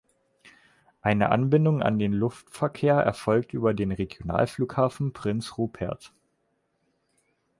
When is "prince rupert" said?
5.13-6.11